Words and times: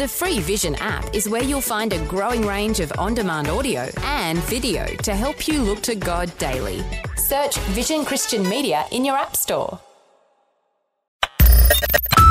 The 0.00 0.08
free 0.08 0.40
Vision 0.40 0.76
app 0.76 1.14
is 1.14 1.28
where 1.28 1.42
you'll 1.42 1.60
find 1.60 1.92
a 1.92 2.02
growing 2.06 2.40
range 2.46 2.80
of 2.80 2.90
on 2.96 3.12
demand 3.12 3.48
audio 3.48 3.86
and 4.04 4.38
video 4.44 4.86
to 4.86 5.14
help 5.14 5.46
you 5.46 5.60
look 5.60 5.82
to 5.82 5.94
God 5.94 6.32
daily. 6.38 6.82
Search 7.16 7.58
Vision 7.76 8.06
Christian 8.06 8.48
Media 8.48 8.86
in 8.92 9.04
your 9.04 9.14
App 9.14 9.36
Store. 9.36 9.78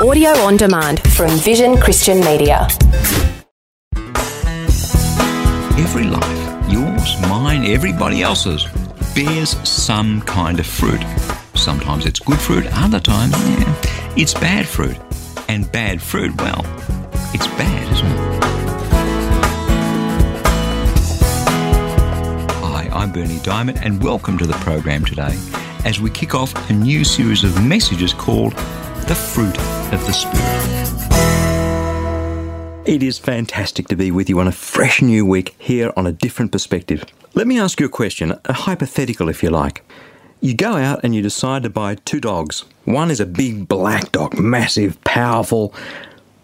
Audio 0.02 0.30
on 0.30 0.56
demand 0.56 0.98
from 1.12 1.30
Vision 1.38 1.76
Christian 1.76 2.18
Media. 2.18 2.66
Every 5.78 6.06
life, 6.08 6.72
yours, 6.72 7.20
mine, 7.28 7.66
everybody 7.66 8.20
else's, 8.22 8.66
bears 9.14 9.50
some 9.62 10.22
kind 10.22 10.58
of 10.58 10.66
fruit. 10.66 11.04
Sometimes 11.54 12.04
it's 12.04 12.18
good 12.18 12.40
fruit, 12.40 12.66
other 12.72 12.98
times, 12.98 13.34
yeah, 13.48 13.76
it's 14.16 14.34
bad 14.34 14.66
fruit. 14.66 14.96
And 15.48 15.70
bad 15.70 16.02
fruit, 16.02 16.36
well, 16.40 16.64
it's 17.32 17.46
bad, 17.46 17.92
isn't 17.92 18.06
it? 18.06 18.44
Hi, 22.62 22.88
I'm 22.92 23.12
Berni 23.12 23.36
Dymet, 23.36 23.80
and 23.84 24.02
welcome 24.02 24.36
to 24.38 24.46
the 24.46 24.54
program 24.54 25.04
today 25.04 25.38
as 25.84 26.00
we 26.00 26.10
kick 26.10 26.34
off 26.34 26.70
a 26.70 26.72
new 26.72 27.04
series 27.04 27.44
of 27.44 27.64
messages 27.64 28.12
called 28.12 28.52
The 29.06 29.14
Fruit 29.14 29.56
of 29.92 30.04
the 30.06 30.12
Spirit. 30.12 30.90
It 32.88 33.02
is 33.04 33.18
fantastic 33.18 33.86
to 33.88 33.96
be 33.96 34.10
with 34.10 34.28
you 34.28 34.40
on 34.40 34.48
a 34.48 34.52
fresh 34.52 35.00
new 35.00 35.24
week 35.24 35.54
here 35.58 35.92
on 35.96 36.06
a 36.08 36.12
different 36.12 36.50
perspective. 36.50 37.04
Let 37.34 37.46
me 37.46 37.60
ask 37.60 37.78
you 37.78 37.86
a 37.86 37.90
question, 37.90 38.36
a 38.44 38.52
hypothetical 38.52 39.28
if 39.28 39.42
you 39.42 39.50
like. 39.50 39.84
You 40.40 40.54
go 40.54 40.72
out 40.76 41.04
and 41.04 41.14
you 41.14 41.22
decide 41.22 41.62
to 41.62 41.70
buy 41.70 41.94
two 41.94 42.18
dogs. 42.18 42.64
One 42.86 43.10
is 43.10 43.20
a 43.20 43.26
big 43.26 43.68
black 43.68 44.10
dog, 44.10 44.38
massive, 44.38 44.98
powerful. 45.04 45.74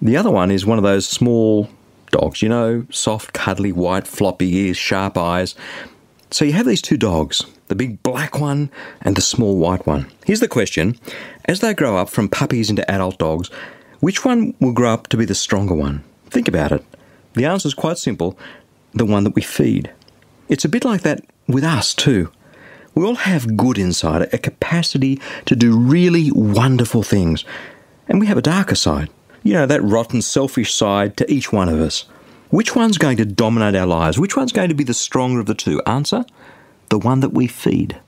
The 0.03 0.17
other 0.17 0.31
one 0.31 0.51
is 0.51 0.67
one 0.67 0.79
of 0.79 0.85
those 0.85 1.09
small 1.09 1.71
dogs, 2.11 2.43
you 2.43 2.49
know, 2.49 2.87
soft, 2.91 3.33
cuddly, 3.33 3.73
white, 3.73 4.07
floppy 4.07 4.55
ears, 4.57 4.77
sharp 4.77 5.17
eyes. 5.17 5.55
So 6.31 6.45
you 6.45 6.53
have 6.53 6.67
these 6.67 6.83
two 6.83 6.97
dogs, 6.97 7.45
the 7.69 7.75
big 7.75 8.03
black 8.03 8.39
one 8.39 8.71
and 9.01 9.17
the 9.17 9.23
small 9.23 9.57
white 9.57 9.87
one. 9.87 10.11
Here's 10.25 10.41
the 10.41 10.49
question 10.49 10.99
As 11.47 11.61
they 11.61 11.75
grow 11.75 11.97
up 11.97 12.11
from 12.11 12.29
puppies 12.29 12.71
into 12.71 12.89
adult 12.91 13.19
dogs, 13.19 13.49
which 14.01 14.25
one 14.25 14.55
will 14.61 14.73
grow 14.73 14.93
up 14.93 15.09
to 15.09 15.17
be 15.17 15.25
the 15.25 15.35
stronger 15.35 15.75
one? 15.75 16.05
Think 16.31 16.49
about 16.49 16.73
it. 16.73 16.85
The 17.35 17.47
answer 17.47 17.69
is 17.69 17.75
quite 17.75 17.99
simple 17.99 18.39
the 18.93 19.05
one 19.05 19.25
that 19.25 19.35
we 19.35 19.43
feed. 19.43 19.91
It's 20.49 20.65
a 20.65 20.71
bit 20.71 20.85
like 20.85 21.03
that 21.03 21.21
with 21.47 21.65
us, 21.65 21.95
too. 21.95 22.31
We 22.95 23.05
all 23.05 23.15
have 23.15 23.57
good 23.57 23.77
inside, 23.77 24.23
a 24.33 24.39
capacity 24.39 25.21
to 25.45 25.55
do 25.55 25.77
really 25.77 26.31
wonderful 26.33 27.03
things. 27.03 27.45
And 28.09 28.21
we 28.21 28.27
have 28.27 28.39
a 28.39 28.43
darker 28.43 28.75
side. 28.75 29.11
You 29.47 29.53
know, 29.53 29.67
that 29.67 29.81
rotten, 29.81 30.23
selfish 30.23 30.75
side 30.75 31.17
to 31.19 31.33
each 31.33 31.53
one 31.53 31.69
of 31.69 31.81
us. 31.81 32.05
Which 32.51 32.75
one's 32.75 32.99
going 32.99 33.17
to 33.19 33.25
dominate 33.25 33.77
our 33.77 33.87
lives? 33.87 34.19
Which 34.19 34.37
one's 34.37 34.51
going 34.51 34.71
to 34.71 34.75
be 34.75 34.83
the 34.83 34.93
stronger 34.93 35.39
of 35.39 35.47
the 35.47 35.55
two? 35.55 35.81
Answer 35.87 36.25
the 36.89 36.99
one 36.99 37.21
that 37.21 37.33
we 37.33 37.47
feed. 37.47 38.01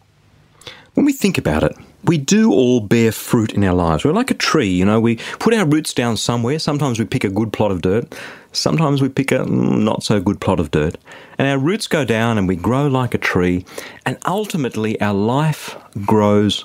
When 0.94 1.06
we 1.06 1.12
think 1.12 1.38
about 1.38 1.62
it, 1.62 1.76
we 2.02 2.18
do 2.18 2.52
all 2.52 2.80
bear 2.80 3.12
fruit 3.12 3.52
in 3.52 3.62
our 3.62 3.74
lives. 3.74 4.04
We're 4.04 4.12
like 4.12 4.32
a 4.32 4.34
tree, 4.34 4.70
you 4.70 4.84
know, 4.84 4.98
we 4.98 5.14
put 5.38 5.54
our 5.54 5.64
roots 5.64 5.94
down 5.94 6.16
somewhere. 6.16 6.58
Sometimes 6.58 6.98
we 6.98 7.04
pick 7.04 7.22
a 7.22 7.28
good 7.28 7.52
plot 7.52 7.70
of 7.70 7.82
dirt, 7.82 8.12
sometimes 8.50 9.00
we 9.00 9.08
pick 9.08 9.30
a 9.30 9.44
not 9.44 10.02
so 10.02 10.20
good 10.20 10.40
plot 10.40 10.58
of 10.58 10.72
dirt. 10.72 10.96
And 11.38 11.46
our 11.46 11.58
roots 11.58 11.86
go 11.86 12.04
down 12.04 12.36
and 12.36 12.48
we 12.48 12.56
grow 12.56 12.88
like 12.88 13.14
a 13.14 13.18
tree, 13.18 13.64
and 14.04 14.18
ultimately 14.26 15.00
our 15.00 15.14
life 15.14 15.76
grows 16.04 16.64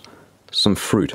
some 0.51 0.73
fruit. 0.73 1.13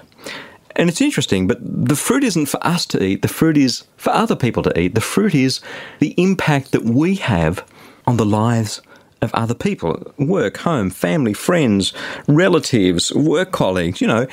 And 0.78 0.88
it's 0.88 1.00
interesting, 1.00 1.48
but 1.48 1.58
the 1.60 1.96
fruit 1.96 2.22
isn't 2.22 2.46
for 2.46 2.64
us 2.64 2.86
to 2.86 3.02
eat, 3.02 3.22
the 3.22 3.28
fruit 3.28 3.56
is 3.56 3.84
for 3.96 4.10
other 4.10 4.36
people 4.36 4.62
to 4.62 4.80
eat. 4.80 4.94
The 4.94 5.00
fruit 5.00 5.34
is 5.34 5.60
the 5.98 6.14
impact 6.16 6.70
that 6.70 6.84
we 6.84 7.16
have 7.16 7.68
on 8.06 8.16
the 8.16 8.24
lives 8.24 8.80
of 9.20 9.34
other 9.34 9.54
people 9.54 10.14
work, 10.16 10.58
home, 10.58 10.90
family, 10.90 11.34
friends, 11.34 11.92
relatives, 12.28 13.12
work 13.12 13.50
colleagues, 13.50 14.00
you 14.00 14.06
know, 14.06 14.28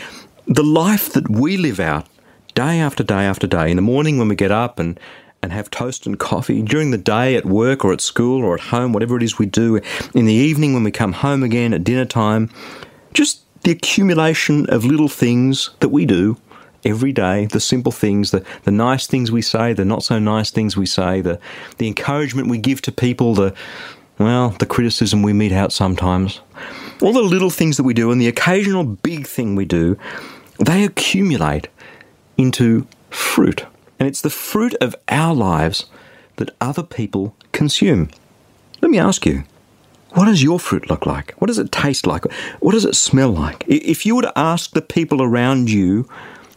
the 0.47 0.63
life 0.63 1.11
that 1.13 1.28
we 1.29 1.57
live 1.57 1.79
out 1.79 2.07
day 2.53 2.79
after 2.79 3.03
day 3.03 3.23
after 3.23 3.47
day. 3.47 3.72
In 3.72 3.75
the 3.75 3.81
morning 3.81 4.19
when 4.19 4.28
we 4.28 4.35
get 4.35 4.51
up 4.51 4.78
and, 4.78 5.00
and 5.41 5.51
have 5.51 5.72
toast 5.72 6.05
and 6.05 6.19
coffee, 6.19 6.61
during 6.61 6.91
the 6.91 6.97
day 7.00 7.35
at 7.35 7.45
work 7.45 7.84
or 7.84 7.91
at 7.91 8.01
school 8.01 8.44
or 8.44 8.53
at 8.53 8.61
home, 8.61 8.94
whatever 8.94 9.17
it 9.17 9.23
is 9.23 9.39
we 9.39 9.47
do, 9.47 9.81
in 10.13 10.25
the 10.25 10.34
evening 10.34 10.73
when 10.73 10.84
we 10.84 10.91
come 10.91 11.13
home 11.13 11.41
again 11.41 11.73
at 11.73 11.84
dinner 11.84 12.05
time, 12.05 12.51
just 13.13 13.44
the 13.66 13.72
accumulation 13.72 14.70
of 14.70 14.86
little 14.86 15.08
things 15.08 15.72
that 15.80 15.90
we 15.90 16.06
do 16.06 16.38
every 16.86 17.12
day, 17.12 17.48
the 17.48 17.59
simple 17.59 17.92
things, 17.92 18.30
the, 18.30 18.46
the 18.64 18.70
nice 18.70 19.08
things 19.08 19.31
we 19.31 19.42
say, 19.42 19.74
the 19.74 19.84
not 19.84 20.03
so 20.03 20.20
nice 20.20 20.52
things 20.52 20.78
we 20.78 20.86
say, 20.86 21.20
the, 21.20 21.40
the 21.80 21.88
encouragement 21.88 22.48
we 22.48 22.59
give 22.59 22.80
to 22.84 22.92
people, 22.92 23.34
the, 23.34 23.56
well, 24.20 24.52
the 24.52 24.68
criticism 24.68 25.24
we 25.24 25.34
mete 25.34 25.52
out 25.52 25.74
sometimes, 25.74 26.42
all 27.02 27.12
the 27.12 27.22
little 27.22 27.50
things 27.50 27.76
that 27.78 27.84
we 27.84 27.96
do 27.96 28.12
and 28.12 28.22
the 28.22 28.28
occasional 28.28 28.84
big 28.84 29.26
thing 29.26 29.56
we 29.56 29.66
do, 29.66 29.97
they 30.59 30.84
accumulate 30.84 31.68
into 32.38 32.86
fruit. 33.09 33.66
And 33.97 34.08
it's 34.08 34.22
the 34.22 34.30
fruit 34.30 34.76
of 34.76 34.96
our 35.09 35.34
lives 35.34 35.88
that 36.36 36.56
other 36.62 36.84
people 36.84 37.36
consume. 37.52 38.12
Let 38.82 38.92
me 38.92 39.00
ask 39.00 39.26
you, 39.26 39.44
what 40.16 40.26
does 40.26 40.42
your 40.42 40.59
fruit 40.59 40.90
look 40.90 41.06
like? 41.06 41.34
What 41.40 41.48
does 41.48 41.59
it 41.59 41.72
taste 41.72 42.08
like? 42.08 42.26
What 42.62 42.72
does 42.72 42.86
it 42.86 42.96
smell 42.96 43.31
like? 43.31 43.64
If 43.68 44.06
you 44.06 44.16
were 44.16 44.22
to 44.24 44.38
ask 44.38 44.72
the 44.72 44.81
people 44.81 45.22
around 45.22 45.70
you, 45.70 46.08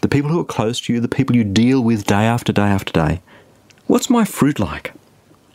the 0.01 0.09
people 0.09 0.31
who 0.31 0.41
are 0.41 0.45
close 0.45 0.81
to 0.83 0.93
you, 0.93 1.01
the 1.01 1.09
people 1.09 1.35
you 1.35 1.45
deal 1.45 1.83
with 1.83 2.07
day 2.07 2.25
after 2.25 2.53
day 2.53 2.69
after 2.69 2.93
day, 2.93 3.21
what's 3.87 4.09
my 4.09 4.25
fruit 4.25 4.59
like? 4.61 4.93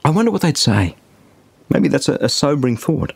I 0.03 0.09
wonder 0.09 0.31
what 0.31 0.41
they'd 0.41 0.57
say. 0.57 0.97
Maybe 1.69 1.87
that's 1.87 2.09
a, 2.09 2.15
a 2.15 2.29
sobering 2.29 2.75
thought. 2.75 3.13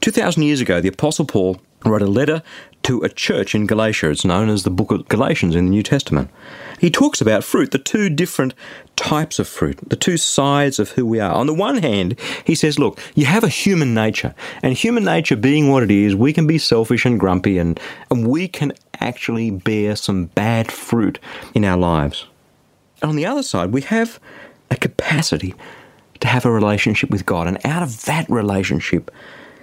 2,000 0.00 0.42
years 0.42 0.60
ago, 0.60 0.80
the 0.80 0.88
Apostle 0.88 1.24
Paul 1.24 1.60
wrote 1.84 2.02
a 2.02 2.06
letter 2.06 2.42
to 2.82 3.02
a 3.02 3.08
church 3.08 3.54
in 3.54 3.66
Galatia. 3.66 4.10
It's 4.10 4.24
known 4.24 4.48
as 4.48 4.62
the 4.62 4.70
book 4.70 4.90
of 4.90 5.08
Galatians 5.08 5.54
in 5.54 5.66
the 5.66 5.70
New 5.70 5.82
Testament. 5.82 6.30
He 6.78 6.90
talks 6.90 7.20
about 7.20 7.44
fruit, 7.44 7.72
the 7.72 7.78
two 7.78 8.08
different 8.08 8.54
types 8.96 9.38
of 9.38 9.46
fruit, 9.46 9.78
the 9.86 9.96
two 9.96 10.16
sides 10.16 10.78
of 10.78 10.90
who 10.90 11.04
we 11.04 11.20
are. 11.20 11.32
On 11.32 11.46
the 11.46 11.54
one 11.54 11.78
hand, 11.78 12.18
he 12.44 12.54
says, 12.54 12.78
look, 12.78 12.98
you 13.14 13.26
have 13.26 13.44
a 13.44 13.48
human 13.48 13.92
nature, 13.92 14.34
and 14.62 14.72
human 14.72 15.04
nature 15.04 15.36
being 15.36 15.68
what 15.68 15.82
it 15.82 15.90
is, 15.90 16.14
we 16.14 16.32
can 16.32 16.46
be 16.46 16.58
selfish 16.58 17.04
and 17.04 17.20
grumpy, 17.20 17.58
and, 17.58 17.78
and 18.10 18.26
we 18.26 18.48
can 18.48 18.72
actually 19.00 19.50
bear 19.50 19.94
some 19.94 20.26
bad 20.26 20.72
fruit 20.72 21.18
in 21.54 21.64
our 21.64 21.76
lives. 21.76 22.26
And 23.02 23.10
On 23.10 23.16
the 23.16 23.26
other 23.26 23.42
side, 23.42 23.72
we 23.72 23.82
have 23.82 24.18
a 24.70 24.76
capacity 24.76 25.54
to 26.20 26.28
have 26.28 26.44
a 26.44 26.50
relationship 26.50 27.10
with 27.10 27.26
God. 27.26 27.46
And 27.46 27.58
out 27.64 27.82
of 27.82 28.04
that 28.04 28.28
relationship, 28.28 29.10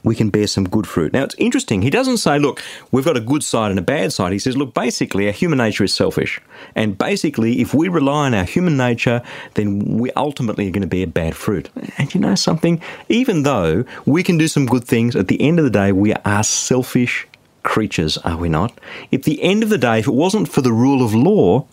we 0.04 0.16
can 0.16 0.30
bear 0.30 0.48
some 0.48 0.68
good 0.68 0.88
fruit. 0.88 1.14
Now, 1.14 1.24
it's 1.24 1.36
interesting. 1.38 1.82
He 1.82 1.90
doesn't 1.90 2.18
say, 2.18 2.40
look, 2.40 2.62
we've 2.92 3.06
got 3.06 3.18
a 3.18 3.22
good 3.22 3.44
side 3.44 3.72
and 3.72 3.80
a 3.80 3.84
bad 3.84 4.14
side. 4.14 4.34
He 4.34 4.40
says, 4.40 4.58
look, 4.58 4.74
basically, 4.74 5.28
our 5.28 5.32
human 5.32 5.58
nature 5.58 5.84
is 5.84 5.94
selfish. 5.94 6.40
And 6.76 6.98
basically, 6.98 7.62
if 7.62 7.74
we 7.74 7.88
rely 7.88 8.28
on 8.28 8.34
our 8.34 8.44
human 8.44 8.78
nature, 8.78 9.22
then 9.56 9.98
we 9.98 10.12
ultimately 10.12 10.68
are 10.68 10.72
going 10.72 10.82
to 10.82 10.88
bear 10.88 11.08
bad 11.08 11.36
fruit. 11.36 11.70
And 11.98 12.14
you 12.14 12.22
know 12.22 12.36
something? 12.36 12.82
Even 13.10 13.44
though 13.44 13.86
we 14.06 14.24
can 14.24 14.38
do 14.38 14.48
some 14.48 14.66
good 14.66 14.84
things, 14.84 15.16
at 15.16 15.28
the 15.28 15.42
end 15.42 15.60
of 15.60 15.66
the 15.66 15.72
day, 15.72 15.92
we 15.92 16.14
are 16.14 16.44
selfish 16.44 17.28
creatures, 17.64 18.18
are 18.20 18.38
we 18.38 18.50
not? 18.50 18.80
At 19.12 19.24
the 19.24 19.42
end 19.44 19.62
of 19.64 19.70
the 19.70 19.78
day, 19.78 20.00
if 20.00 20.08
it 20.08 20.14
wasn't 20.14 20.48
for 20.48 20.62
the 20.62 20.72
rule 20.72 21.04
of 21.04 21.14
law, 21.14 21.66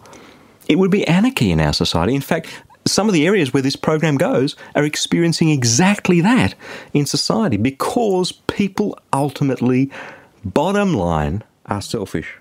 it 0.69 0.77
would 0.77 0.91
be 0.91 1.07
anarchy 1.07 1.51
in 1.53 1.61
our 1.61 1.73
society. 1.73 2.15
In 2.15 2.21
fact, 2.21 2.63
some 2.87 3.09
of 3.09 3.15
the 3.15 3.27
areas 3.27 3.53
where 3.53 3.63
this 3.63 3.77
program 3.77 4.17
goes 4.17 4.57
are 4.75 4.85
experiencing 4.85 5.51
exactly 5.51 6.21
that 6.21 6.55
in 6.93 7.07
society 7.07 7.57
because 7.57 8.33
people 8.33 8.99
ultimately, 9.13 9.91
bottom 10.45 10.95
line, 10.95 11.43
are 11.67 11.83
selfish. 11.83 12.37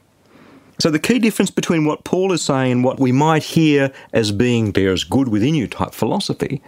So, 0.79 0.89
the 0.89 0.99
key 0.99 1.19
difference 1.19 1.51
between 1.51 1.85
what 1.85 2.03
Paul 2.03 2.33
is 2.33 2.41
saying 2.41 2.71
and 2.71 2.83
what 2.83 2.99
we 2.99 3.11
might 3.11 3.43
hear 3.43 3.93
as 4.11 4.31
being 4.31 4.71
there 4.71 4.91
is 4.91 5.03
good 5.03 5.29
within 5.29 5.55
you 5.55 5.67
type 5.67 5.93
philosophy 5.93 6.61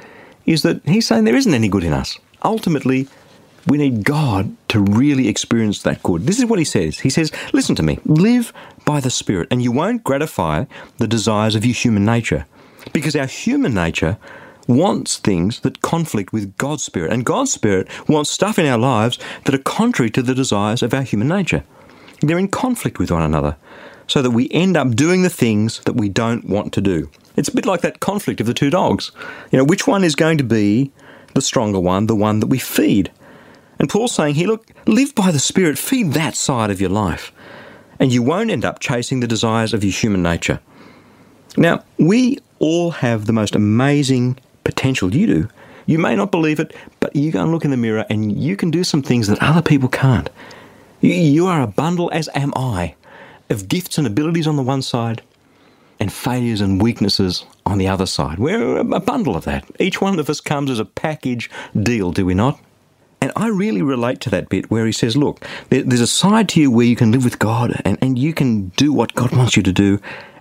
is 0.45 0.61
that 0.61 0.81
he's 0.85 1.07
saying 1.07 1.23
there 1.23 1.35
isn't 1.35 1.53
any 1.53 1.67
good 1.67 1.83
in 1.83 1.91
us. 1.91 2.19
Ultimately, 2.43 3.07
we 3.67 3.77
need 3.77 4.03
God 4.03 4.55
to 4.69 4.79
really 4.79 5.27
experience 5.27 5.81
that 5.81 6.03
good. 6.03 6.27
This 6.27 6.37
is 6.37 6.45
what 6.45 6.59
he 6.59 6.65
says. 6.65 6.99
He 6.99 7.09
says, 7.09 7.31
Listen 7.51 7.75
to 7.75 7.83
me, 7.83 7.99
live 8.05 8.53
by 8.85 8.99
the 8.99 9.09
Spirit, 9.09 9.47
and 9.49 9.61
you 9.61 9.71
won't 9.71 10.03
gratify 10.03 10.65
the 10.97 11.07
desires 11.07 11.55
of 11.55 11.65
your 11.65 11.73
human 11.73 12.05
nature. 12.05 12.45
Because 12.93 13.15
our 13.15 13.25
human 13.25 13.73
nature 13.73 14.17
wants 14.67 15.17
things 15.17 15.59
that 15.59 15.81
conflict 15.81 16.33
with 16.33 16.57
God's 16.57 16.83
Spirit, 16.83 17.11
and 17.13 17.25
God's 17.25 17.51
Spirit 17.51 17.87
wants 18.09 18.29
stuff 18.29 18.57
in 18.57 18.65
our 18.65 18.77
lives 18.77 19.19
that 19.43 19.53
are 19.53 19.59
contrary 19.59 20.09
to 20.11 20.23
the 20.23 20.33
desires 20.33 20.81
of 20.81 20.93
our 20.93 21.03
human 21.03 21.27
nature. 21.27 21.63
They're 22.21 22.39
in 22.39 22.47
conflict 22.47 22.97
with 22.97 23.11
one 23.11 23.21
another, 23.21 23.57
so 24.07 24.21
that 24.21 24.31
we 24.31 24.49
end 24.51 24.77
up 24.77 24.95
doing 24.95 25.21
the 25.21 25.29
things 25.29 25.81
that 25.81 25.95
we 25.95 26.09
don't 26.09 26.47
want 26.47 26.73
to 26.73 26.81
do. 26.81 27.09
It's 27.35 27.49
a 27.49 27.55
bit 27.55 27.65
like 27.65 27.81
that 27.81 27.99
conflict 27.99 28.39
of 28.39 28.47
the 28.47 28.53
two 28.53 28.69
dogs. 28.69 29.11
You 29.51 29.57
know, 29.57 29.65
which 29.65 29.87
one 29.87 30.03
is 30.03 30.15
going 30.15 30.37
to 30.37 30.43
be 30.43 30.91
the 31.33 31.41
stronger 31.41 31.79
one, 31.79 32.07
the 32.07 32.15
one 32.15 32.39
that 32.39 32.47
we 32.47 32.57
feed? 32.57 33.11
And 33.77 33.89
Paul's 33.89 34.15
saying 34.15 34.35
here, 34.35 34.47
look, 34.47 34.67
live 34.87 35.13
by 35.13 35.31
the 35.31 35.39
Spirit, 35.39 35.77
feed 35.77 36.13
that 36.13 36.35
side 36.35 36.71
of 36.71 36.79
your 36.79 36.89
life, 36.89 37.31
and 37.99 38.11
you 38.11 38.23
won't 38.23 38.51
end 38.51 38.63
up 38.63 38.79
chasing 38.79 39.19
the 39.19 39.27
desires 39.27 39.73
of 39.73 39.83
your 39.83 39.91
human 39.91 40.23
nature. 40.23 40.61
Now, 41.57 41.83
we 41.97 42.39
all 42.59 42.91
have 42.91 43.25
the 43.25 43.33
most 43.33 43.55
amazing 43.55 44.37
potential. 44.63 45.13
You 45.13 45.27
do. 45.27 45.49
You 45.85 45.99
may 45.99 46.15
not 46.15 46.31
believe 46.31 46.59
it, 46.59 46.75
but 46.99 47.15
you 47.15 47.31
go 47.31 47.43
and 47.43 47.51
look 47.51 47.63
in 47.63 47.71
the 47.71 47.77
mirror 47.77 48.05
and 48.09 48.35
you 48.35 48.55
can 48.55 48.71
do 48.71 48.83
some 48.83 49.03
things 49.03 49.27
that 49.27 49.41
other 49.41 49.61
people 49.61 49.89
can't. 49.89 50.29
You 51.01 51.45
are 51.45 51.61
a 51.61 51.67
bundle, 51.67 52.09
as 52.11 52.29
am 52.33 52.51
I, 52.55 52.95
of 53.49 53.67
gifts 53.67 53.97
and 53.97 54.07
abilities 54.07 54.47
on 54.47 54.55
the 54.55 54.63
one 54.63 54.81
side 54.81 55.21
and 55.99 56.11
failures 56.11 56.61
and 56.61 56.81
weaknesses 56.81 57.45
on 57.65 57.77
the 57.77 57.87
other 57.87 58.05
side. 58.05 58.39
We're 58.39 58.77
a 58.77 58.99
bundle 58.99 59.35
of 59.35 59.45
that. 59.45 59.65
Each 59.79 60.01
one 60.01 60.17
of 60.17 60.29
us 60.29 60.41
comes 60.41 60.71
as 60.71 60.79
a 60.79 60.85
package 60.85 61.49
deal, 61.79 62.11
do 62.11 62.25
we 62.25 62.33
not? 62.33 62.59
And 63.21 63.31
I 63.35 63.47
really 63.47 63.81
relate 63.81 64.19
to 64.21 64.29
that 64.31 64.49
bit 64.49 64.69
where 64.69 64.85
he 64.85 64.91
says, 64.91 65.15
look, 65.15 65.45
there's 65.69 66.01
a 66.01 66.07
side 66.07 66.49
to 66.49 66.61
you 66.61 66.71
where 66.71 66.85
you 66.85 66.95
can 66.95 67.11
live 67.11 67.23
with 67.23 67.39
God 67.39 67.79
and, 67.85 67.97
and 68.01 68.19
you 68.19 68.33
can 68.33 68.69
do 68.69 68.91
what 68.91 69.13
God 69.13 69.31
wants 69.35 69.55
you 69.55 69.63
to 69.63 69.71
do. 69.71 69.99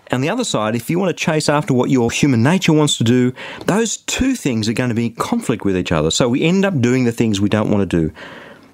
And 0.09 0.23
the 0.23 0.29
other 0.29 0.45
side, 0.45 0.77
if 0.77 0.91
you 0.91 0.99
want 0.99 1.17
to 1.17 1.25
chase 1.25 1.49
after 1.49 1.73
what 1.73 1.91
your 1.91 2.11
human 2.11 2.43
nature 2.43 2.73
wants 2.73 2.99
to 2.99 3.05
do, 3.05 3.33
those 3.67 3.97
two 3.97 4.35
things 4.35 4.69
are 4.69 4.73
going 4.73 4.91
to 4.91 4.95
be 4.95 5.06
in 5.06 5.15
conflict 5.15 5.65
with 5.65 5.77
each 5.77 5.93
other. 5.93 6.11
So 6.11 6.29
we 6.29 6.43
end 6.43 6.65
up 6.65 6.81
doing 6.81 7.05
the 7.05 7.12
things 7.12 7.41
we 7.41 7.49
don't 7.49 7.71
want 7.71 7.89
to 7.89 8.09
do. 8.09 8.12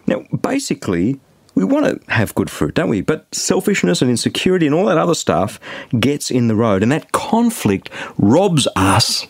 Now, 0.06 0.24
basically, 0.36 1.20
we 1.54 1.64
want 1.64 1.86
to 1.86 2.12
have 2.12 2.34
good 2.34 2.50
fruit, 2.50 2.74
don't 2.74 2.88
we? 2.88 3.00
But 3.00 3.32
selfishness 3.34 4.02
and 4.02 4.10
insecurity 4.10 4.66
and 4.66 4.74
all 4.74 4.86
that 4.86 4.98
other 4.98 5.14
stuff 5.14 5.60
gets 5.98 6.30
in 6.30 6.48
the 6.48 6.56
road. 6.56 6.82
And 6.82 6.90
that 6.90 7.12
conflict 7.12 7.90
robs 8.18 8.66
us 8.76 9.26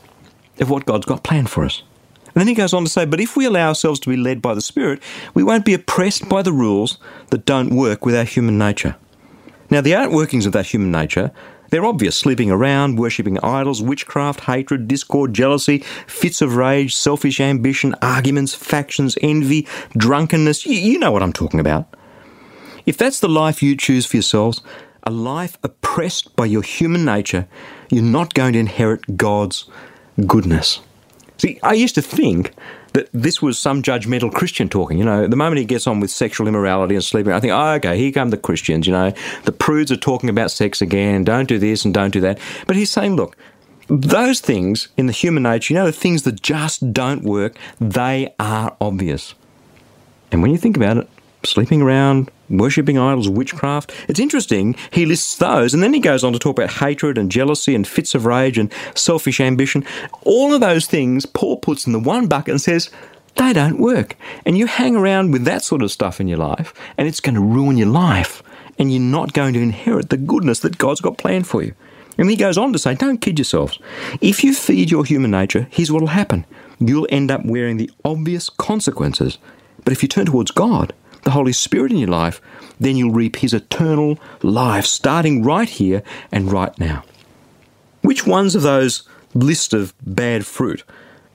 of 0.59 0.71
what 0.71 0.87
God's 0.87 1.07
got 1.07 1.23
planned 1.23 1.51
for 1.51 1.65
us. 1.65 1.83
And 2.27 2.41
then 2.41 2.47
he 2.47 2.55
goes 2.55 2.73
on 2.73 2.85
to 2.85 2.91
say, 2.91 3.05
but 3.05 3.21
if 3.21 3.37
we 3.37 3.45
allow 3.45 3.69
ourselves 3.69 3.99
to 4.01 4.09
be 4.09 4.17
led 4.17 4.41
by 4.41 4.55
the 4.55 4.61
Spirit, 4.61 5.03
we 5.35 5.43
won't 5.43 5.65
be 5.65 5.75
oppressed 5.75 6.29
by 6.29 6.43
the 6.43 6.53
rules 6.53 6.99
that 7.31 7.45
don't 7.45 7.75
work 7.75 8.07
with 8.07 8.15
our 8.15 8.25
human 8.25 8.57
nature. 8.57 8.97
Now, 9.69 9.81
the 9.81 9.93
outworkings 9.93 10.47
of 10.47 10.53
that 10.53 10.67
human 10.67 10.93
nature, 10.93 11.33
they're 11.71 11.85
obvious 11.85 12.17
sleeping 12.17 12.51
around, 12.51 12.99
worshipping 12.99 13.39
idols, 13.41 13.83
witchcraft, 13.83 14.41
hatred, 14.41 14.89
discord, 14.89 15.33
jealousy, 15.33 15.79
fits 16.07 16.43
of 16.43 16.57
rage, 16.57 16.95
selfish 16.95 17.41
ambition, 17.41 17.95
arguments, 18.03 18.55
factions, 18.55 19.17
envy, 19.23 19.67
drunkenness. 19.97 20.67
You, 20.67 20.75
you 20.75 20.99
know 20.99 21.13
what 21.13 21.23
I'm 21.23 21.33
talking 21.33 21.61
about. 21.61 21.95
If 22.87 22.97
that's 22.97 23.21
the 23.21 23.29
life 23.29 23.63
you 23.63 23.77
choose 23.77 24.07
for 24.07 24.17
yourselves, 24.17 24.63
a 25.05 25.11
life 25.11 25.59
oppressed 25.63 26.35
by 26.37 26.47
your 26.47 26.63
human 26.63 27.05
nature, 27.05 27.49
you're 27.91 28.03
not 28.03 28.35
going 28.35 28.53
to 28.55 28.59
inherit 28.59 29.17
God's 29.17 29.69
goodness. 30.27 30.81
See, 31.41 31.59
I 31.63 31.73
used 31.73 31.95
to 31.95 32.03
think 32.03 32.53
that 32.93 33.09
this 33.15 33.41
was 33.41 33.59
some 33.59 33.83
judgmental 33.83 34.31
Christian 34.31 34.69
talking. 34.69 34.99
You 34.99 35.07
know, 35.07 35.27
the 35.27 35.37
moment 35.37 35.59
he 35.59 35.65
gets 35.65 35.87
on 35.87 35.99
with 35.99 36.11
sexual 36.11 36.47
immorality 36.47 36.95
and 36.95 37.03
sleeping, 37.03 37.33
I 37.33 37.41
think, 37.41 37.55
oh, 37.55 37.73
okay, 37.77 37.97
here 37.97 38.13
come 38.13 38.29
the 38.29 38.37
Christians. 38.37 38.87
You 38.87 38.93
know, 38.93 39.15
the 39.45 39.53
prudes 39.53 39.91
are 39.91 39.97
talking 39.97 40.29
about 40.29 40.51
sex 40.51 40.83
again. 40.83 41.25
Don't 41.25 41.49
do 41.49 41.59
this 41.59 41.87
and 41.87 41.95
don't 41.95 42.11
do 42.11 42.21
that. 42.21 42.39
But 42.67 42.77
he's 42.77 42.91
saying, 42.91 43.17
look, 43.17 43.39
those 43.89 44.41
things 44.41 44.89
in 44.99 45.07
the 45.07 45.15
human 45.15 45.43
nature, 45.43 45.73
you 45.73 45.81
know, 45.81 45.87
the 45.87 45.93
things 45.93 46.25
that 46.25 46.43
just 46.43 46.93
don't 46.93 47.23
work, 47.23 47.57
they 47.81 48.35
are 48.39 48.77
obvious. 48.79 49.35
And 50.31 50.43
when 50.43 50.51
you 50.51 50.59
think 50.59 50.77
about 50.77 50.99
it, 50.99 51.09
sleeping 51.43 51.81
around, 51.81 52.31
worshipping 52.51 52.99
idols, 52.99 53.29
witchcraft. 53.29 53.93
It's 54.09 54.21
interesting, 54.21 54.77
he 54.91 55.07
lists 55.07 55.37
those, 55.37 55.73
and 55.73 55.83
then 55.83 55.95
he 55.95 56.01
goes 56.01 56.25
on 56.25 56.33
to 56.33 56.39
talk 56.39 56.59
about 56.59 56.73
hatred 56.73 57.17
and 57.17 57.31
jealousy 57.31 57.75
and 57.75 57.87
fits 57.87 58.15
of 58.15 58.27
rage 58.27 58.59
and 58.59 58.73
selfish 58.95 59.41
ambition. 59.41 59.85
All 60.25 60.53
of 60.53 60.61
those 60.61 60.87
things 60.87 61.27
Paul 61.27 61.57
puts 61.57 61.87
in 61.87 61.93
the 61.93 61.99
one 61.99 62.27
bucket 62.27 62.53
and 62.53 62.61
says, 62.61 62.91
they 63.37 63.53
don't 63.53 63.79
work. 63.79 64.17
And 64.45 64.59
you 64.59 64.67
hang 64.67 64.97
around 64.97 65.31
with 65.31 65.45
that 65.45 65.63
sort 65.63 65.83
of 65.83 65.93
stuff 65.93 66.21
in 66.21 66.29
your 66.29 66.39
life, 66.39 66.75
and 66.99 67.07
it's 67.07 67.21
going 67.21 67.37
to 67.37 67.41
ruin 67.41 67.79
your 67.79 67.89
life, 67.89 68.43
and 68.79 68.93
you're 68.93 69.01
not 69.01 69.33
going 69.33 69.55
to 69.55 69.61
inherit 69.61 70.11
the 70.11 70.17
goodness 70.17 70.61
that 70.61 70.79
God's 70.79 71.01
got 71.01 71.19
planned 71.19 71.47
for 71.47 71.63
you. 71.63 71.75
And 72.19 72.29
he 72.29 72.37
goes 72.37 72.59
on 72.59 72.73
to 72.73 72.79
say, 72.79 72.95
don't 72.95 73.21
kid 73.21 73.39
yourselves. 73.39 73.79
If 74.21 74.45
you 74.45 74.53
feed 74.53 74.91
your 74.91 75.05
human 75.05 75.31
nature, 75.31 75.69
here's 75.71 75.91
what 75.91 76.03
will 76.03 76.09
happen. 76.09 76.45
You'll 76.79 77.07
end 77.11 77.31
up 77.31 77.45
wearing 77.45 77.77
the 77.77 77.91
obvious 78.05 78.51
consequences. 78.51 79.39
But 79.85 79.93
if 79.93 80.03
you 80.03 80.09
turn 80.09 80.27
towards 80.27 80.51
God, 80.51 80.93
the 81.23 81.31
Holy 81.31 81.53
Spirit 81.53 81.93
in 81.93 81.99
your 81.99 82.09
life, 82.09 82.41
then 82.79 82.97
you'll 82.97 83.13
reap 83.13 83.37
His 83.37 83.53
eternal 83.53 84.19
life 84.43 84.87
starting 84.87 85.43
right 85.43 85.69
here 85.69 86.03
and 86.33 86.51
right 86.51 86.77
now. 86.79 87.05
Which 88.03 88.27
ones 88.27 88.55
of 88.55 88.63
those 88.63 89.03
list 89.35 89.73
of 89.73 89.95
bad 90.05 90.47
fruit 90.47 90.83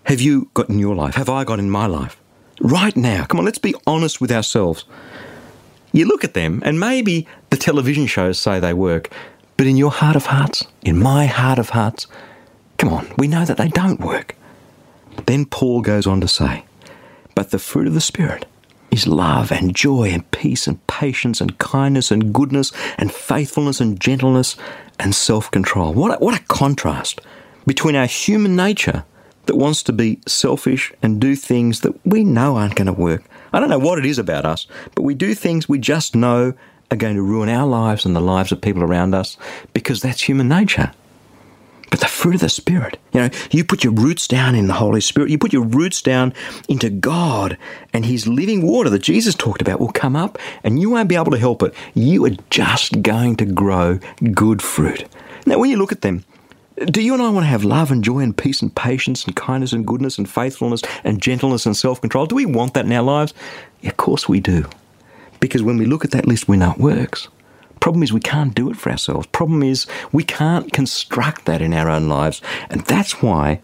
have 0.03 0.21
you 0.21 0.49
got 0.53 0.69
in 0.69 0.79
your 0.79 0.95
life? 0.95 1.15
Have 1.15 1.29
I 1.29 1.43
got 1.43 1.59
in 1.59 1.69
my 1.69 1.85
life? 1.85 2.19
Right 2.61 2.95
now. 2.95 3.25
Come 3.25 3.39
on, 3.39 3.45
let's 3.45 3.57
be 3.57 3.75
honest 3.85 4.21
with 4.21 4.31
ourselves. 4.31 4.85
You 5.91 6.05
look 6.05 6.23
at 6.23 6.33
them, 6.33 6.61
and 6.65 6.79
maybe 6.79 7.27
the 7.49 7.57
television 7.57 8.05
shows 8.05 8.39
say 8.39 8.59
they 8.59 8.73
work, 8.73 9.09
but 9.57 9.67
in 9.67 9.77
your 9.77 9.91
heart 9.91 10.15
of 10.15 10.25
hearts, 10.25 10.65
in 10.81 10.99
my 10.99 11.25
heart 11.25 11.59
of 11.59 11.69
hearts, 11.69 12.07
come 12.77 12.89
on, 12.89 13.07
we 13.17 13.27
know 13.27 13.45
that 13.45 13.57
they 13.57 13.69
don't 13.69 14.01
work. 14.01 14.35
Then 15.25 15.45
Paul 15.45 15.81
goes 15.81 16.05
on 16.05 16.21
to 16.21 16.27
say, 16.27 16.65
But 17.33 17.51
the 17.51 17.59
fruit 17.59 17.87
of 17.87 17.93
the 17.93 18.01
Spirit 18.01 18.45
is 18.95 19.05
love 19.05 19.51
and 19.51 19.75
joy 19.75 20.09
and 20.09 20.29
peace 20.31 20.67
and 20.67 20.85
patience 20.87 21.41
and 21.41 21.57
kindness 21.59 22.11
and 22.11 22.33
goodness 22.33 22.71
and 22.97 23.13
faithfulness 23.13 23.81
and 23.81 23.99
gentleness 23.99 24.55
and 24.99 25.13
self 25.13 25.51
control. 25.51 25.93
What 25.93 26.21
what 26.21 26.39
a 26.39 26.43
contrast 26.45 27.19
between 27.67 27.95
our 27.95 28.05
human 28.05 28.55
nature 28.55 29.03
that 29.47 29.57
wants 29.57 29.83
to 29.83 29.93
be 29.93 30.19
selfish 30.27 30.93
and 31.03 31.19
do 31.19 31.35
things 31.35 31.81
that 31.81 31.93
we 32.05 32.23
know 32.23 32.55
aren't 32.55 32.75
going 32.75 32.87
to 32.87 32.93
work. 32.93 33.23
I 33.53 33.59
don't 33.59 33.69
know 33.69 33.79
what 33.79 33.99
it 33.99 34.05
is 34.05 34.17
about 34.17 34.45
us, 34.45 34.65
but 34.95 35.03
we 35.03 35.13
do 35.13 35.35
things 35.35 35.69
we 35.69 35.77
just 35.77 36.15
know 36.15 36.53
are 36.89 36.97
going 36.97 37.15
to 37.15 37.21
ruin 37.21 37.49
our 37.49 37.67
lives 37.67 38.05
and 38.05 38.15
the 38.15 38.21
lives 38.21 38.51
of 38.51 38.61
people 38.61 38.83
around 38.83 39.13
us 39.13 39.37
because 39.73 40.01
that's 40.01 40.21
human 40.21 40.47
nature 40.47 40.91
but 41.89 41.99
the 41.99 42.07
fruit 42.07 42.35
of 42.35 42.41
the 42.41 42.49
Spirit. 42.49 42.97
You 43.13 43.21
know, 43.21 43.29
you 43.51 43.63
put 43.63 43.83
your 43.83 43.93
roots 43.93 44.27
down 44.27 44.55
in 44.55 44.67
the 44.67 44.73
Holy 44.73 45.01
Spirit, 45.01 45.29
you 45.29 45.37
put 45.37 45.53
your 45.53 45.65
roots 45.65 46.01
down 46.01 46.33
into 46.67 46.89
God, 46.89 47.57
and 47.93 48.05
His 48.05 48.27
living 48.27 48.61
water 48.61 48.89
that 48.89 49.03
Jesus 49.03 49.35
talked 49.35 49.61
about 49.61 49.79
will 49.79 49.91
come 49.91 50.15
up, 50.15 50.37
and 50.63 50.79
you 50.79 50.89
won't 50.89 51.09
be 51.09 51.15
able 51.15 51.31
to 51.31 51.37
help 51.37 51.63
it. 51.63 51.73
You 51.93 52.25
are 52.25 52.35
just 52.49 53.01
going 53.01 53.35
to 53.37 53.45
grow 53.45 53.99
good 54.33 54.61
fruit. 54.61 55.05
Now, 55.45 55.59
when 55.59 55.69
you 55.69 55.77
look 55.77 55.91
at 55.91 56.01
them, 56.01 56.25
do 56.77 57.01
you 57.01 57.13
and 57.13 57.21
I 57.23 57.29
want 57.29 57.45
to 57.45 57.49
have 57.49 57.63
love 57.63 57.91
and 57.91 58.03
joy 58.03 58.19
and 58.19 58.35
peace 58.35 58.61
and 58.61 58.75
patience 58.75 59.23
and 59.23 59.35
kindness 59.35 59.71
and 59.71 59.87
goodness 59.87 60.17
and 60.17 60.29
faithfulness 60.29 60.81
and 61.05 61.21
gentleness 61.21 61.65
and 61.65 61.77
self 61.77 62.01
control? 62.01 62.25
Do 62.25 62.35
we 62.35 62.45
want 62.45 62.73
that 62.73 62.85
in 62.85 62.91
our 62.91 63.03
lives? 63.03 63.33
Yeah, 63.81 63.91
of 63.91 63.97
course 63.97 64.27
we 64.27 64.41
do. 64.41 64.65
Because 65.39 65.63
when 65.63 65.77
we 65.77 65.85
look 65.85 66.03
at 66.03 66.11
that 66.11 66.27
list, 66.27 66.47
we 66.47 66.57
know 66.57 66.71
it 66.71 66.77
works. 66.77 67.29
Problem 67.85 68.01
is, 68.01 68.11
we 68.11 68.19
can't 68.19 68.55
do 68.55 68.71
it 68.71 68.77
for 68.77 68.89
ourselves. 68.89 69.27
Problem 69.27 69.61
is, 69.61 69.85
we 70.11 70.23
can't 70.23 70.73
construct 70.73 71.45
that 71.45 71.61
in 71.61 71.71
our 71.71 71.87
own 71.87 72.09
lives. 72.09 72.41
And 72.71 72.81
that's 72.81 73.21
why, 73.21 73.61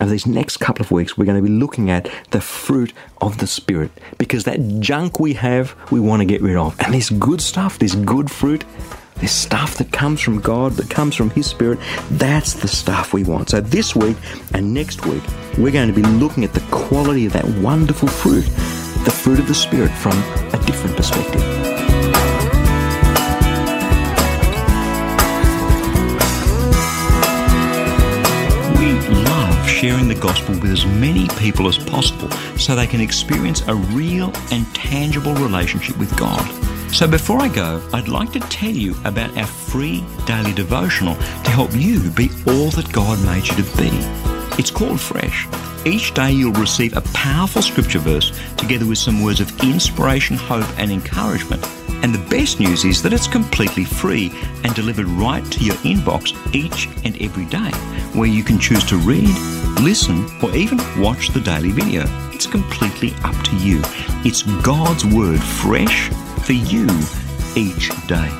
over 0.00 0.10
these 0.10 0.26
next 0.26 0.56
couple 0.56 0.82
of 0.82 0.90
weeks, 0.90 1.18
we're 1.18 1.26
going 1.26 1.36
to 1.36 1.46
be 1.46 1.54
looking 1.54 1.90
at 1.90 2.10
the 2.30 2.40
fruit 2.40 2.94
of 3.20 3.36
the 3.36 3.46
Spirit. 3.46 3.90
Because 4.16 4.44
that 4.44 4.80
junk 4.80 5.20
we 5.20 5.34
have, 5.34 5.76
we 5.92 6.00
want 6.00 6.22
to 6.22 6.24
get 6.24 6.40
rid 6.40 6.56
of. 6.56 6.80
And 6.80 6.94
this 6.94 7.10
good 7.10 7.42
stuff, 7.42 7.78
this 7.78 7.94
good 7.94 8.30
fruit, 8.30 8.64
this 9.16 9.32
stuff 9.32 9.76
that 9.76 9.92
comes 9.92 10.22
from 10.22 10.40
God, 10.40 10.72
that 10.72 10.88
comes 10.88 11.14
from 11.14 11.28
His 11.28 11.46
Spirit, 11.46 11.78
that's 12.12 12.54
the 12.54 12.68
stuff 12.68 13.12
we 13.12 13.22
want. 13.22 13.50
So 13.50 13.60
this 13.60 13.94
week 13.94 14.16
and 14.54 14.72
next 14.72 15.04
week, 15.04 15.22
we're 15.58 15.72
going 15.72 15.88
to 15.88 15.94
be 15.94 16.08
looking 16.08 16.42
at 16.42 16.54
the 16.54 16.64
quality 16.70 17.26
of 17.26 17.34
that 17.34 17.44
wonderful 17.58 18.08
fruit, 18.08 18.46
the 19.04 19.10
fruit 19.10 19.38
of 19.38 19.46
the 19.46 19.54
Spirit, 19.54 19.90
from 19.90 20.16
a 20.54 20.64
different 20.64 20.87
gospel 30.18 30.54
with 30.60 30.70
as 30.70 30.84
many 30.84 31.28
people 31.38 31.68
as 31.68 31.78
possible 31.78 32.30
so 32.58 32.74
they 32.74 32.86
can 32.86 33.00
experience 33.00 33.66
a 33.68 33.74
real 33.74 34.32
and 34.50 34.66
tangible 34.74 35.34
relationship 35.34 35.96
with 35.98 36.16
God. 36.16 36.44
So 36.92 37.06
before 37.06 37.40
I 37.40 37.48
go, 37.48 37.82
I'd 37.92 38.08
like 38.08 38.32
to 38.32 38.40
tell 38.40 38.70
you 38.70 38.94
about 39.04 39.36
our 39.36 39.46
free 39.46 40.04
daily 40.26 40.52
devotional 40.52 41.14
to 41.14 41.50
help 41.50 41.70
you 41.74 42.10
be 42.10 42.30
all 42.46 42.70
that 42.70 42.90
God 42.92 43.24
made 43.24 43.46
you 43.46 43.56
to 43.56 43.76
be. 43.76 43.90
It's 44.58 44.70
called 44.70 45.00
Fresh. 45.00 45.46
Each 45.84 46.12
day 46.12 46.32
you'll 46.32 46.52
receive 46.54 46.96
a 46.96 47.02
powerful 47.12 47.62
scripture 47.62 48.00
verse 48.00 48.32
together 48.56 48.86
with 48.86 48.98
some 48.98 49.22
words 49.22 49.40
of 49.40 49.60
inspiration, 49.62 50.36
hope, 50.36 50.68
and 50.78 50.90
encouragement. 50.90 51.64
And 52.02 52.14
the 52.14 52.30
best 52.30 52.60
news 52.60 52.84
is 52.84 53.02
that 53.02 53.12
it's 53.12 53.26
completely 53.26 53.84
free 53.84 54.30
and 54.64 54.74
delivered 54.74 55.06
right 55.06 55.44
to 55.52 55.64
your 55.64 55.74
inbox 55.76 56.32
each 56.54 56.88
and 57.04 57.20
every 57.20 57.44
day, 57.46 57.70
where 58.18 58.28
you 58.28 58.42
can 58.42 58.58
choose 58.58 58.84
to 58.84 58.96
read, 58.98 59.28
listen, 59.80 60.26
or 60.42 60.54
even 60.54 60.78
watch 61.00 61.30
the 61.30 61.40
daily 61.40 61.70
video. 61.70 62.04
It's 62.32 62.46
completely 62.46 63.14
up 63.24 63.42
to 63.44 63.56
you. 63.56 63.80
It's 64.24 64.42
God's 64.62 65.04
Word 65.04 65.42
fresh 65.42 66.08
for 66.44 66.52
you 66.52 66.86
each 67.56 67.90
day. 68.06 68.30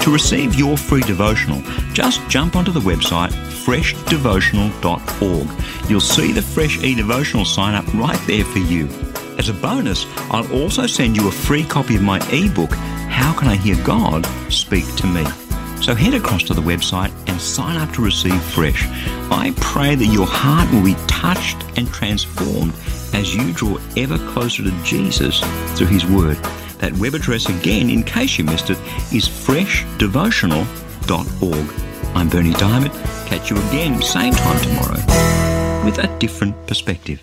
To 0.00 0.12
receive 0.12 0.54
your 0.54 0.76
free 0.76 1.02
devotional, 1.02 1.62
just 1.92 2.26
jump 2.28 2.56
onto 2.56 2.72
the 2.72 2.80
website 2.80 3.32
freshdevotional.org. 3.66 5.90
You'll 5.90 6.00
see 6.00 6.30
the 6.30 6.42
Fresh 6.42 6.84
E 6.84 6.94
Devotional 6.94 7.44
sign 7.44 7.74
up 7.74 7.92
right 7.94 8.20
there 8.26 8.44
for 8.44 8.60
you. 8.60 8.88
As 9.38 9.48
a 9.48 9.54
bonus, 9.54 10.06
I'll 10.30 10.50
also 10.52 10.86
send 10.86 11.16
you 11.16 11.28
a 11.28 11.32
free 11.32 11.64
copy 11.64 11.96
of 11.96 12.02
my 12.02 12.18
ebook, 12.30 12.74
How 13.08 13.32
Can 13.38 13.48
I 13.48 13.56
Hear 13.56 13.76
God 13.84 14.26
Speak 14.50 14.84
to 14.96 15.06
Me? 15.06 15.24
So 15.82 15.94
head 15.94 16.14
across 16.14 16.42
to 16.44 16.54
the 16.54 16.62
website 16.62 17.12
and 17.28 17.38
sign 17.40 17.76
up 17.76 17.92
to 17.94 18.02
receive 18.02 18.40
fresh. 18.42 18.86
I 19.30 19.52
pray 19.60 19.94
that 19.94 20.06
your 20.06 20.26
heart 20.26 20.72
will 20.72 20.82
be 20.82 20.96
touched 21.06 21.58
and 21.76 21.86
transformed 21.92 22.72
as 23.12 23.34
you 23.34 23.52
draw 23.52 23.76
ever 23.96 24.16
closer 24.32 24.62
to 24.62 24.70
Jesus 24.82 25.40
through 25.76 25.88
His 25.88 26.06
Word. 26.06 26.38
That 26.78 26.94
web 26.94 27.12
address 27.14 27.48
again, 27.48 27.90
in 27.90 28.02
case 28.02 28.38
you 28.38 28.44
missed 28.44 28.70
it, 28.70 28.78
is 29.12 29.28
freshdevotional.org. 29.28 32.16
I'm 32.16 32.28
Berni 32.28 32.52
Dymet. 32.52 32.94
Catch 33.26 33.50
you 33.50 33.58
again, 33.68 34.00
same 34.00 34.32
time 34.32 34.60
tomorrow, 34.62 35.02
with 35.84 35.98
a 35.98 36.08
different 36.18 36.66
perspective. 36.66 37.22